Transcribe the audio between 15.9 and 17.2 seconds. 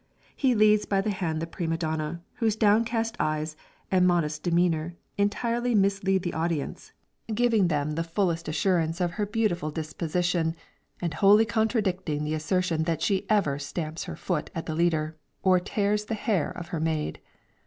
the hair of her maid.